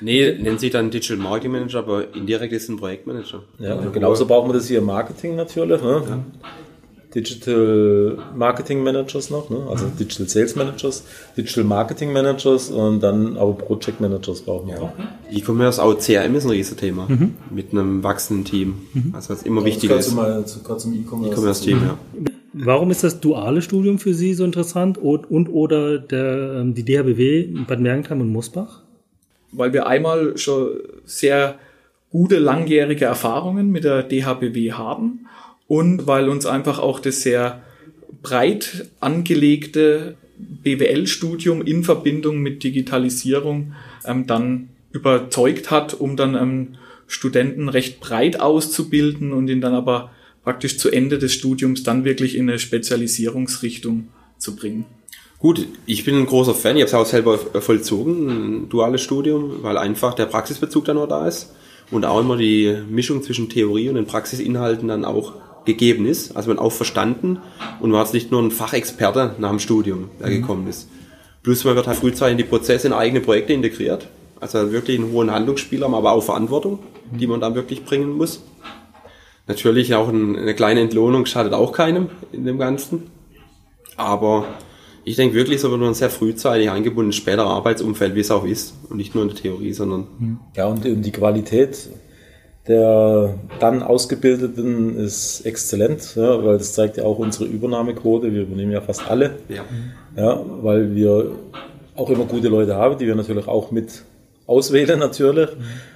nee, 0.00 0.32
nennt 0.34 0.60
sich 0.60 0.70
dann 0.70 0.90
Digital 0.90 1.16
Marketing 1.16 1.52
Manager, 1.52 1.78
aber 1.80 2.14
indirekt 2.14 2.52
ist 2.52 2.68
ein 2.68 2.76
Projektmanager. 2.76 3.42
Ja, 3.58 3.74
und 3.74 3.92
genauso 3.92 4.26
brauchen 4.26 4.48
wir 4.48 4.54
das 4.54 4.68
hier 4.68 4.78
im 4.78 4.86
Marketing 4.86 5.36
natürlich. 5.36 5.82
Ne? 5.82 6.02
Ja. 6.08 6.24
Digital 7.14 8.18
Marketing 8.36 8.84
Managers 8.84 9.30
noch, 9.30 9.50
ne? 9.50 9.66
also 9.68 9.86
Digital 9.86 10.28
Sales 10.28 10.54
Managers, 10.54 11.02
Digital 11.36 11.64
Marketing 11.64 12.12
Managers 12.12 12.70
und 12.70 13.00
dann 13.00 13.36
aber 13.36 13.52
Project 13.54 14.00
Managers 14.00 14.42
brauchen 14.42 14.68
wir 14.68 14.80
auch. 14.80 14.92
E-Commerce, 15.28 15.82
auch 15.82 15.98
CRM 15.98 16.36
ist 16.36 16.44
ein 16.44 16.50
Riesenthema 16.50 17.06
mhm. 17.08 17.34
mit 17.50 17.72
einem 17.72 18.04
wachsenden 18.04 18.44
Team. 18.44 18.74
Mhm. 18.94 19.12
Also 19.12 19.34
was 19.34 19.42
immer 19.42 19.64
wichtiger 19.64 19.96
ist. 19.96 20.14
Mal 20.14 20.44
zum 20.46 20.94
E-Commerce-Team, 20.94 21.78
e 21.78 21.80
ja. 21.80 21.98
Warum 22.52 22.90
ist 22.90 23.04
das 23.04 23.20
duale 23.20 23.62
Studium 23.62 23.98
für 23.98 24.14
Sie 24.14 24.34
so 24.34 24.44
interessant 24.44 24.98
und, 24.98 25.30
und 25.30 25.48
oder 25.48 25.98
der, 25.98 26.60
ähm, 26.60 26.74
die 26.74 26.84
DHBW 26.84 27.48
Bad 27.66 27.80
Mergentheim 27.80 28.20
und 28.20 28.32
Mosbach? 28.32 28.82
Weil 29.52 29.72
wir 29.72 29.86
einmal 29.86 30.36
schon 30.36 30.70
sehr 31.04 31.58
gute 32.10 32.38
langjährige 32.38 33.04
Erfahrungen 33.04 33.70
mit 33.70 33.84
der 33.84 34.02
DHBW 34.02 34.72
haben 34.72 35.26
und 35.68 36.06
weil 36.06 36.28
uns 36.28 36.46
einfach 36.46 36.80
auch 36.80 36.98
das 36.98 37.22
sehr 37.22 37.62
breit 38.22 38.88
angelegte 38.98 40.16
BWL-Studium 40.38 41.62
in 41.62 41.84
Verbindung 41.84 42.38
mit 42.38 42.64
Digitalisierung 42.64 43.74
ähm, 44.04 44.26
dann 44.26 44.70
überzeugt 44.92 45.70
hat, 45.70 45.94
um 45.94 46.16
dann 46.16 46.34
ähm, 46.34 46.68
Studenten 47.06 47.68
recht 47.68 48.00
breit 48.00 48.40
auszubilden 48.40 49.32
und 49.32 49.48
ihn 49.48 49.60
dann 49.60 49.74
aber 49.74 50.10
praktisch 50.44 50.78
zu 50.78 50.90
Ende 50.90 51.18
des 51.18 51.32
Studiums 51.32 51.82
dann 51.82 52.04
wirklich 52.04 52.36
in 52.36 52.48
eine 52.48 52.58
Spezialisierungsrichtung 52.58 54.08
zu 54.38 54.56
bringen. 54.56 54.86
Gut, 55.38 55.66
ich 55.86 56.04
bin 56.04 56.16
ein 56.16 56.26
großer 56.26 56.54
Fan, 56.54 56.76
ich 56.76 56.82
habe 56.82 56.88
es 56.88 56.94
auch 56.94 57.06
selber 57.06 57.38
vollzogen, 57.38 58.28
ein 58.28 58.68
duales 58.68 59.00
Studium, 59.00 59.62
weil 59.62 59.78
einfach 59.78 60.14
der 60.14 60.26
Praxisbezug 60.26 60.84
dann 60.84 60.96
noch 60.96 61.08
da 61.08 61.26
ist 61.26 61.54
und 61.90 62.04
auch 62.04 62.20
immer 62.20 62.36
die 62.36 62.76
Mischung 62.90 63.22
zwischen 63.22 63.48
Theorie 63.48 63.88
und 63.88 63.94
den 63.94 64.06
Praxisinhalten 64.06 64.88
dann 64.88 65.04
auch 65.04 65.32
gegeben 65.64 66.06
ist. 66.06 66.36
Also 66.36 66.48
man 66.48 66.58
auch 66.58 66.72
verstanden 66.72 67.38
und 67.80 67.92
war 67.92 68.02
jetzt 68.02 68.14
nicht 68.14 68.30
nur 68.30 68.42
ein 68.42 68.50
Fachexperte 68.50 69.36
nach 69.38 69.50
dem 69.50 69.58
Studium, 69.58 70.10
der 70.20 70.28
mhm. 70.28 70.40
gekommen 70.40 70.68
ist. 70.68 70.88
Plus 71.42 71.64
man 71.64 71.74
wird 71.74 71.86
halt 71.86 71.98
frühzeitig 71.98 72.32
in 72.32 72.38
die 72.38 72.44
Prozesse 72.44 72.86
in 72.86 72.92
eigene 72.92 73.20
Projekte 73.20 73.52
integriert. 73.52 74.08
Also 74.40 74.72
wirklich 74.72 74.98
einen 74.98 75.12
hohen 75.12 75.30
Handlungsspielraum, 75.30 75.94
aber 75.94 76.12
auch 76.12 76.22
Verantwortung, 76.22 76.80
die 77.10 77.26
man 77.26 77.40
dann 77.40 77.54
wirklich 77.54 77.84
bringen 77.84 78.10
muss. 78.10 78.42
Natürlich 79.50 79.96
auch 79.96 80.08
eine 80.08 80.54
kleine 80.54 80.78
Entlohnung 80.78 81.26
schadet 81.26 81.54
auch 81.54 81.72
keinem 81.72 82.08
in 82.30 82.44
dem 82.44 82.56
Ganzen. 82.56 83.10
Aber 83.96 84.44
ich 85.04 85.16
denke 85.16 85.34
wirklich, 85.34 85.60
so 85.60 85.72
wird 85.72 85.80
man 85.80 85.92
sehr 85.92 86.08
frühzeitig 86.08 86.70
eingebunden, 86.70 87.10
später 87.12 87.46
Arbeitsumfeld, 87.46 88.14
wie 88.14 88.20
es 88.20 88.30
auch 88.30 88.44
ist. 88.44 88.74
Und 88.88 88.98
nicht 88.98 89.16
nur 89.16 89.24
in 89.24 89.30
der 89.30 89.38
Theorie, 89.38 89.72
sondern. 89.72 90.06
Ja, 90.54 90.66
und 90.66 90.84
die 90.84 91.10
Qualität 91.10 91.88
der 92.68 93.34
dann 93.58 93.82
Ausgebildeten 93.82 94.96
ist 94.96 95.40
exzellent, 95.40 96.14
ja, 96.14 96.44
weil 96.44 96.58
das 96.58 96.74
zeigt 96.74 96.98
ja 96.98 97.04
auch 97.04 97.18
unsere 97.18 97.46
Übernahmequote. 97.46 98.32
Wir 98.32 98.42
übernehmen 98.42 98.70
ja 98.70 98.80
fast 98.80 99.10
alle, 99.10 99.38
ja. 99.48 99.64
Ja, 100.16 100.44
weil 100.62 100.94
wir 100.94 101.32
auch 101.96 102.08
immer 102.10 102.26
gute 102.26 102.46
Leute 102.46 102.76
haben, 102.76 102.98
die 102.98 103.06
wir 103.08 103.16
natürlich 103.16 103.48
auch 103.48 103.72
mit 103.72 104.04
auswählen 104.46 105.00
natürlich. 105.00 105.48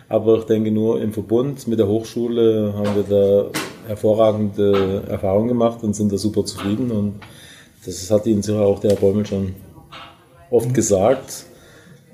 Aber 0.08 0.38
ich 0.38 0.44
denke 0.44 0.70
nur 0.70 1.00
im 1.00 1.12
Verbund 1.12 1.66
mit 1.66 1.78
der 1.78 1.88
Hochschule 1.88 2.74
haben 2.76 2.94
wir 2.94 3.04
da 3.04 3.50
hervorragende 3.88 5.02
Erfahrungen 5.08 5.48
gemacht 5.48 5.82
und 5.82 5.94
sind 5.94 6.12
da 6.12 6.18
super 6.18 6.44
zufrieden. 6.44 6.90
Und 6.90 7.20
das 7.84 8.10
hat 8.10 8.26
Ihnen 8.26 8.42
sicher 8.42 8.60
auch 8.60 8.80
der 8.80 8.92
Herr 8.92 9.00
Bäumel 9.00 9.26
schon 9.26 9.54
oft 10.50 10.72
gesagt. 10.74 11.46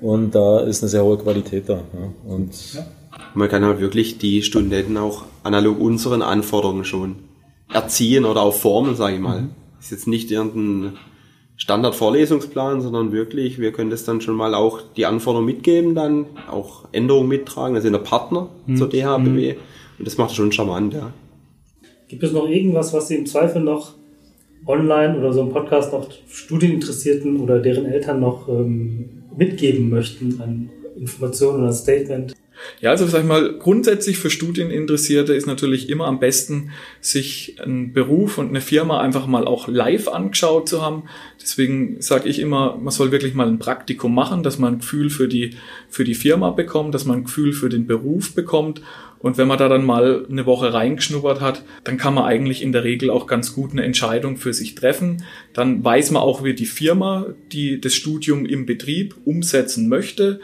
Und 0.01 0.33
da 0.33 0.61
ist 0.61 0.81
eine 0.81 0.89
sehr 0.89 1.03
hohe 1.03 1.17
Qualität 1.17 1.69
da. 1.69 1.75
Ja. 1.75 2.33
Und. 2.33 2.51
Man 3.33 3.49
kann 3.49 3.63
halt 3.63 3.79
wirklich 3.79 4.17
die 4.17 4.41
Studenten 4.41 4.97
auch 4.97 5.23
analog 5.43 5.79
unseren 5.79 6.21
Anforderungen 6.21 6.85
schon 6.85 7.17
erziehen 7.71 8.25
oder 8.25 8.41
auch 8.41 8.53
formen, 8.53 8.95
sage 8.95 9.15
ich 9.15 9.21
mal. 9.21 9.43
Mhm. 9.43 9.49
Ist 9.79 9.91
jetzt 9.91 10.07
nicht 10.07 10.31
irgendein 10.31 10.97
Standardvorlesungsplan, 11.61 12.81
sondern 12.81 13.11
wirklich, 13.11 13.59
wir 13.59 13.71
können 13.71 13.91
das 13.91 14.03
dann 14.03 14.19
schon 14.19 14.33
mal 14.33 14.55
auch 14.55 14.81
die 14.97 15.05
Anforderungen 15.05 15.45
mitgeben, 15.45 15.93
dann 15.93 16.25
auch 16.49 16.85
Änderungen 16.91 17.29
mittragen. 17.29 17.75
Wir 17.75 17.81
sind 17.83 17.93
der 17.93 17.99
Partner 17.99 18.49
mhm. 18.65 18.77
zur 18.77 18.89
DHBW 18.89 19.53
mhm. 19.53 19.59
und 19.99 20.07
das 20.07 20.17
macht 20.17 20.33
schon 20.33 20.51
charmant, 20.51 20.95
ja. 20.95 21.13
Gibt 22.07 22.23
es 22.23 22.31
noch 22.31 22.49
irgendwas, 22.49 22.93
was 22.93 23.09
Sie 23.09 23.15
im 23.15 23.27
Zweifel 23.27 23.61
noch 23.61 23.93
online 24.65 25.19
oder 25.19 25.33
so 25.33 25.41
im 25.41 25.49
Podcast 25.49 25.93
noch 25.93 26.09
Studieninteressierten 26.27 27.39
oder 27.39 27.59
deren 27.59 27.85
Eltern 27.85 28.21
noch 28.21 28.49
ähm, 28.49 29.21
mitgeben 29.37 29.91
möchten 29.91 30.41
an 30.41 30.71
Informationen 30.99 31.61
oder 31.61 31.73
Statement? 31.73 32.33
Ja, 32.79 32.89
also 32.89 33.05
sag 33.05 33.21
ich 33.21 33.27
mal, 33.27 33.53
grundsätzlich 33.57 34.17
für 34.17 34.29
Studieninteressierte 34.29 35.33
ist 35.33 35.45
natürlich 35.45 35.89
immer 35.89 36.05
am 36.05 36.19
besten, 36.19 36.71
sich 36.99 37.55
einen 37.61 37.93
Beruf 37.93 38.37
und 38.37 38.49
eine 38.49 38.61
Firma 38.61 38.99
einfach 38.99 39.27
mal 39.27 39.45
auch 39.45 39.67
live 39.67 40.07
angeschaut 40.07 40.67
zu 40.67 40.81
haben. 40.81 41.03
Deswegen 41.41 42.01
sage 42.01 42.29
ich 42.29 42.39
immer, 42.39 42.77
man 42.77 42.91
soll 42.91 43.11
wirklich 43.11 43.33
mal 43.33 43.47
ein 43.47 43.59
Praktikum 43.59 44.13
machen, 44.13 44.43
dass 44.43 44.59
man 44.59 44.73
ein 44.73 44.79
Gefühl 44.79 45.09
für 45.09 45.27
die, 45.27 45.51
für 45.89 46.03
die 46.03 46.15
Firma 46.15 46.51
bekommt, 46.51 46.95
dass 46.95 47.05
man 47.05 47.19
ein 47.19 47.23
Gefühl 47.25 47.53
für 47.53 47.69
den 47.69 47.87
Beruf 47.87 48.33
bekommt. 48.33 48.81
Und 49.19 49.37
wenn 49.37 49.47
man 49.47 49.59
da 49.59 49.69
dann 49.69 49.85
mal 49.85 50.25
eine 50.29 50.47
Woche 50.47 50.73
reingeschnuppert 50.73 51.41
hat, 51.41 51.63
dann 51.83 51.97
kann 51.97 52.15
man 52.15 52.23
eigentlich 52.23 52.63
in 52.63 52.71
der 52.71 52.83
Regel 52.83 53.11
auch 53.11 53.27
ganz 53.27 53.53
gut 53.53 53.71
eine 53.71 53.83
Entscheidung 53.83 54.37
für 54.37 54.53
sich 54.53 54.73
treffen. 54.73 55.23
Dann 55.53 55.83
weiß 55.83 56.09
man 56.09 56.23
auch, 56.23 56.43
wie 56.43 56.55
die 56.55 56.65
Firma, 56.65 57.27
die 57.51 57.79
das 57.79 57.93
Studium 57.93 58.47
im 58.47 58.65
Betrieb 58.65 59.15
umsetzen 59.23 59.89
möchte 59.89 60.39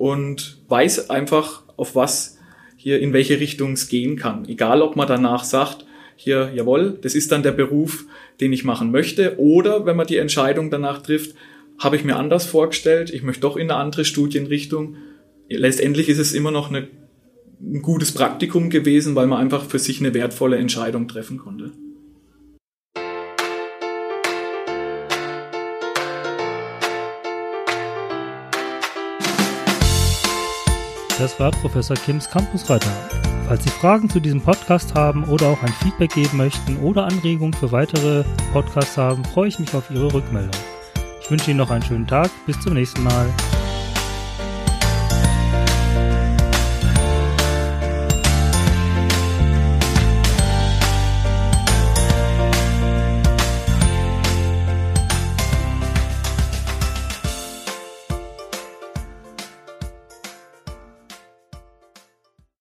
und 0.00 0.56
weiß 0.68 1.10
einfach, 1.10 1.62
auf 1.76 1.94
was 1.94 2.38
hier, 2.76 3.00
in 3.00 3.12
welche 3.12 3.38
Richtung 3.38 3.74
es 3.74 3.88
gehen 3.88 4.16
kann. 4.16 4.48
Egal, 4.48 4.80
ob 4.80 4.96
man 4.96 5.06
danach 5.06 5.44
sagt, 5.44 5.84
hier, 6.16 6.50
jawohl, 6.54 6.98
das 7.02 7.14
ist 7.14 7.30
dann 7.32 7.42
der 7.42 7.52
Beruf, 7.52 8.06
den 8.40 8.50
ich 8.54 8.64
machen 8.64 8.92
möchte, 8.92 9.38
oder 9.38 9.84
wenn 9.84 9.98
man 9.98 10.06
die 10.06 10.16
Entscheidung 10.16 10.70
danach 10.70 11.02
trifft, 11.02 11.34
habe 11.78 11.96
ich 11.96 12.04
mir 12.04 12.16
anders 12.16 12.46
vorgestellt, 12.46 13.10
ich 13.10 13.22
möchte 13.22 13.42
doch 13.42 13.58
in 13.58 13.70
eine 13.70 13.78
andere 13.78 14.06
Studienrichtung. 14.06 14.96
Letztendlich 15.50 16.08
ist 16.08 16.18
es 16.18 16.32
immer 16.32 16.50
noch 16.50 16.70
eine, 16.70 16.88
ein 17.60 17.82
gutes 17.82 18.12
Praktikum 18.12 18.70
gewesen, 18.70 19.14
weil 19.14 19.26
man 19.26 19.38
einfach 19.38 19.66
für 19.66 19.78
sich 19.78 20.00
eine 20.00 20.14
wertvolle 20.14 20.56
Entscheidung 20.56 21.08
treffen 21.08 21.36
konnte. 21.36 21.72
Das 31.20 31.38
war 31.38 31.50
Professor 31.50 31.96
Kims 31.96 32.30
Campusreiter. 32.30 32.90
Falls 33.46 33.62
Sie 33.62 33.68
Fragen 33.68 34.08
zu 34.08 34.20
diesem 34.20 34.40
Podcast 34.40 34.94
haben 34.94 35.24
oder 35.24 35.48
auch 35.48 35.62
ein 35.62 35.72
Feedback 35.82 36.14
geben 36.14 36.38
möchten 36.38 36.78
oder 36.78 37.04
Anregungen 37.04 37.52
für 37.52 37.70
weitere 37.72 38.24
Podcasts 38.54 38.96
haben, 38.96 39.22
freue 39.26 39.48
ich 39.48 39.58
mich 39.58 39.74
auf 39.74 39.90
Ihre 39.90 40.14
Rückmeldung. 40.14 40.58
Ich 41.20 41.30
wünsche 41.30 41.50
Ihnen 41.50 41.58
noch 41.58 41.70
einen 41.70 41.84
schönen 41.84 42.06
Tag. 42.06 42.30
Bis 42.46 42.58
zum 42.60 42.72
nächsten 42.72 43.02
Mal. 43.02 43.28